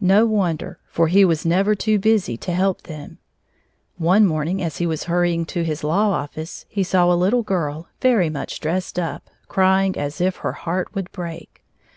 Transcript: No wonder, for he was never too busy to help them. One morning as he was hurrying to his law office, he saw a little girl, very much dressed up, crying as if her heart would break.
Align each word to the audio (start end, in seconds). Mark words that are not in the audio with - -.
No 0.00 0.26
wonder, 0.26 0.80
for 0.88 1.06
he 1.06 1.24
was 1.24 1.46
never 1.46 1.76
too 1.76 2.00
busy 2.00 2.36
to 2.38 2.52
help 2.52 2.82
them. 2.82 3.18
One 3.96 4.26
morning 4.26 4.60
as 4.60 4.78
he 4.78 4.88
was 4.88 5.04
hurrying 5.04 5.44
to 5.46 5.62
his 5.62 5.84
law 5.84 6.10
office, 6.10 6.66
he 6.68 6.82
saw 6.82 7.12
a 7.12 7.14
little 7.14 7.44
girl, 7.44 7.86
very 8.00 8.28
much 8.28 8.58
dressed 8.58 8.98
up, 8.98 9.30
crying 9.46 9.96
as 9.96 10.20
if 10.20 10.38
her 10.38 10.50
heart 10.54 10.92
would 10.96 11.12
break. 11.12 11.62